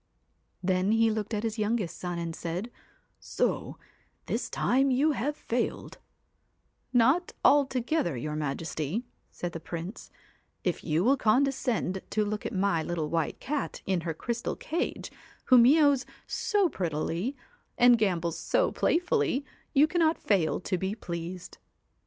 Then 0.63 0.93
he 0.93 1.11
looked 1.11 1.31
at 1.31 1.43
his 1.43 1.59
youngest 1.59 1.95
son, 1.99 2.17
and 2.17 2.35
said: 2.35 2.71
* 3.01 3.19
So 3.37 3.63
1 3.63 3.75
this 4.25 4.49
time 4.49 4.89
you 4.89 5.11
have 5.11 5.37
failed 5.37 5.99
1' 6.91 7.05
1 7.07 7.13
Not 7.13 7.33
altogether, 7.45 8.17
your 8.17 8.35
majesty,' 8.35 9.05
said 9.29 9.51
the 9.51 9.59
Prince;' 9.59 10.09
if 10.63 10.83
you 10.83 11.03
will 11.03 11.17
condescend 11.17 12.01
to 12.09 12.25
look 12.25 12.47
at 12.47 12.51
my 12.51 12.81
little 12.81 13.09
white 13.11 13.39
cat 13.39 13.83
in 13.85 14.01
her 14.01 14.15
crystal 14.15 14.55
cage, 14.55 15.11
who 15.45 15.57
meeaws 15.59 16.05
so 16.25 16.67
prettily, 16.67 17.33
226 17.77 17.77
and 17.77 17.97
gambols 17.99 18.39
so 18.39 18.71
playfully, 18.71 19.45
you 19.75 19.85
cannot 19.85 20.17
fail 20.17 20.59
to 20.61 20.79
be 20.79 20.95
THE 20.95 20.99
pleased.' 20.99 21.59